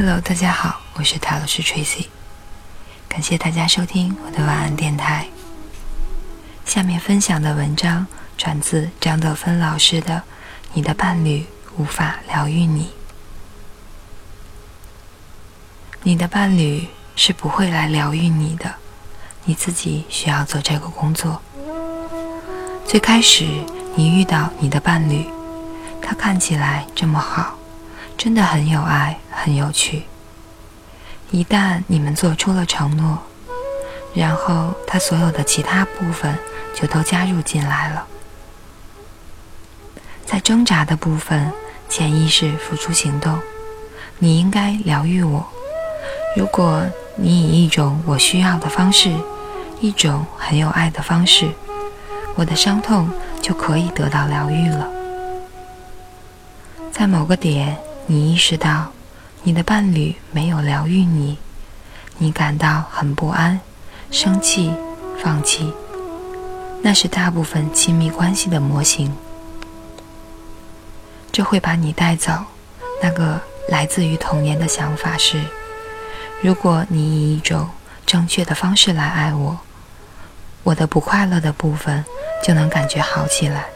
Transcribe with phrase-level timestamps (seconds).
[0.00, 2.06] Hello，大家好，我是塔罗斯 Tracy，
[3.08, 5.26] 感谢大家收听我的晚安电台。
[6.64, 8.06] 下面分享的文章
[8.36, 10.14] 转自张德芬老师的
[10.72, 11.44] 《你的伴侣
[11.76, 12.84] 无法疗愈你》，
[16.04, 18.72] 你的伴侣是不会来疗愈你的，
[19.46, 21.42] 你自己需要做这个工作。
[22.86, 23.44] 最开始
[23.96, 25.26] 你遇到你的伴侣，
[26.00, 27.57] 他看起来这么好。
[28.18, 30.02] 真的很有爱，很有趣。
[31.30, 33.16] 一旦你们做出了承诺，
[34.12, 36.36] 然后他所有的其他部分
[36.74, 38.04] 就都加入进来了。
[40.26, 41.52] 在挣扎的部分，
[41.88, 43.38] 潜意识付出行动。
[44.18, 45.46] 你应该疗愈我。
[46.36, 49.14] 如果你以一种我需要的方式，
[49.80, 51.48] 一种很有爱的方式，
[52.34, 53.08] 我的伤痛
[53.40, 54.88] 就可以得到疗愈了。
[56.90, 57.78] 在某个点。
[58.10, 58.90] 你意识到，
[59.42, 61.36] 你的伴侣没有疗愈你，
[62.16, 63.60] 你感到很不安、
[64.10, 64.72] 生气、
[65.22, 65.70] 放弃。
[66.80, 69.14] 那是大部分亲密关系的模型，
[71.30, 72.32] 这会把你带走。
[73.02, 75.44] 那个来自于童年的想法是：
[76.40, 77.68] 如果你以一种
[78.06, 79.58] 正确的方式来爱我，
[80.62, 82.02] 我的不快乐的部分
[82.42, 83.66] 就能感觉好起来。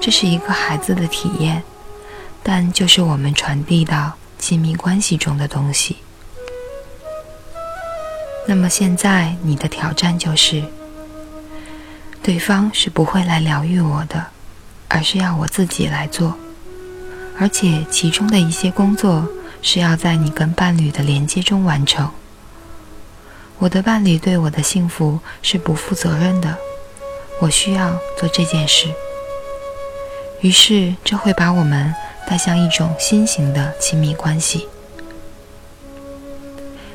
[0.00, 1.64] 这是一个孩子的体验。
[2.46, 5.96] 但就是我们传递到亲密关系中的东西。
[8.46, 10.62] 那么现在你的挑战就是，
[12.22, 14.26] 对方是不会来疗愈我的，
[14.88, 16.36] 而是要我自己来做，
[17.38, 19.26] 而且其中的一些工作
[19.62, 22.10] 是要在你跟伴侣的连接中完成。
[23.58, 26.54] 我的伴侣对我的幸福是不负责任的，
[27.40, 28.88] 我需要做这件事。
[30.42, 31.94] 于是这会把我们。
[32.26, 34.68] 带向一种新型的亲密关系。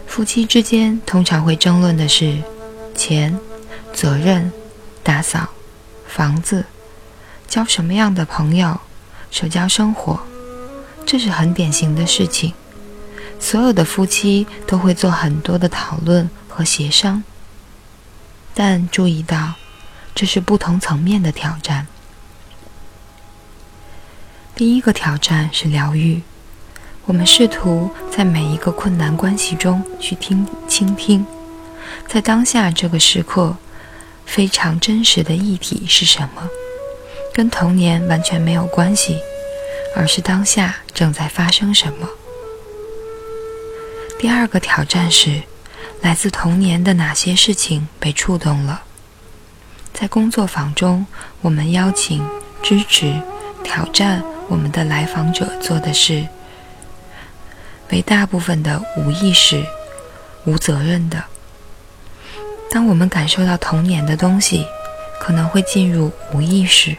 [0.07, 2.41] 夫妻之间通常会争论的是
[2.95, 3.39] 钱、
[3.93, 4.51] 责任、
[5.03, 5.47] 打扫、
[6.07, 6.65] 房子、
[7.47, 8.79] 交什么样的朋友、
[9.31, 10.19] 社交生活，
[11.05, 12.53] 这是很典型的事情。
[13.39, 17.23] 所有的夫妻都会做很多的讨论和协商，
[18.53, 19.53] 但注意到，
[20.13, 21.87] 这是不同层面的挑战。
[24.59, 26.21] 第一个挑战是疗愈。
[27.05, 31.25] 我们试图在每一个困难关系中去听、倾听，
[32.09, 33.55] 在当下这个时刻，
[34.25, 36.49] 非常真实的议题是什么？
[37.33, 39.17] 跟童年完全没有关系，
[39.95, 42.09] 而是当下正在发生什么。
[44.19, 45.41] 第二个挑战是
[46.01, 48.81] 来自童年的哪些事情被触动了？
[49.93, 51.05] 在工作坊中，
[51.39, 52.21] 我们邀请、
[52.61, 53.13] 支持、
[53.63, 54.21] 挑战。
[54.49, 56.27] 我们的来访者做的是
[57.91, 59.63] 为大部分的无意识、
[60.45, 61.23] 无责任的。
[62.71, 64.65] 当我们感受到童年的东西，
[65.21, 66.97] 可能会进入无意识，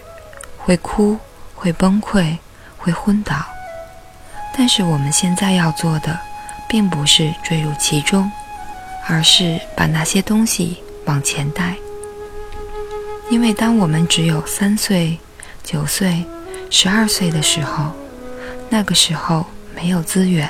[0.58, 1.18] 会哭、
[1.54, 2.38] 会崩溃、
[2.78, 3.44] 会昏倒。
[4.56, 6.18] 但是我们现在要做的，
[6.68, 8.30] 并不是坠入其中，
[9.08, 11.74] 而是把那些东西往前带。
[13.28, 15.18] 因为当我们只有三岁、
[15.64, 16.24] 九岁。
[16.72, 17.92] 十二岁的时候，
[18.70, 19.44] 那个时候
[19.74, 20.48] 没有资源，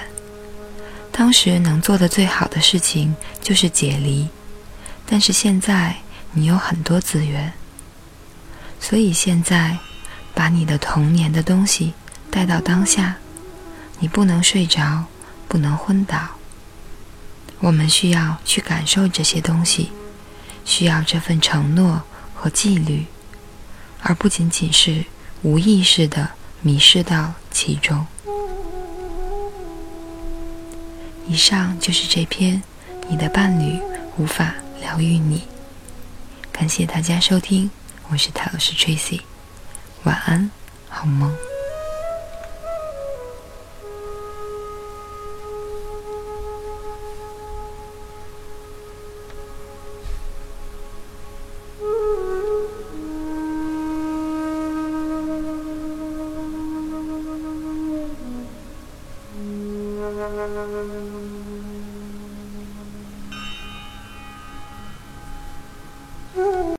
[1.10, 4.28] 当时能做的最好的事情就是解离。
[5.06, 5.96] 但是现在
[6.32, 7.52] 你有很多资源，
[8.78, 9.76] 所以现在
[10.34, 11.94] 把你的童年的东西
[12.30, 13.16] 带到当下。
[13.98, 15.04] 你不能睡着，
[15.48, 16.18] 不能昏倒。
[17.58, 19.90] 我们需要去感受这些东西，
[20.64, 22.02] 需要这份承诺
[22.34, 23.06] 和纪律，
[24.02, 25.04] 而不仅仅是。
[25.42, 26.30] 无意识的
[26.60, 28.06] 迷失到其中。
[31.26, 32.62] 以上就是这篇，
[33.08, 33.80] 你的伴侣
[34.18, 35.42] 无法疗愈你。
[36.52, 37.70] 感谢大家收听，
[38.08, 39.20] 我是塔罗斯 Tracy，
[40.02, 40.50] 晚安，
[40.88, 41.49] 好梦。